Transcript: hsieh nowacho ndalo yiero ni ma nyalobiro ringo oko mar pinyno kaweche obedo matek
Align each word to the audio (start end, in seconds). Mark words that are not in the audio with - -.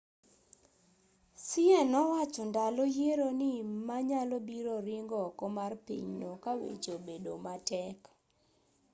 hsieh 1.39 1.83
nowacho 1.91 2.43
ndalo 2.51 2.83
yiero 2.95 3.27
ni 3.39 3.51
ma 3.87 3.97
nyalobiro 4.07 4.75
ringo 4.87 5.15
oko 5.27 5.45
mar 5.57 5.71
pinyno 5.85 6.29
kaweche 6.43 6.89
obedo 6.97 7.33
matek 7.45 7.99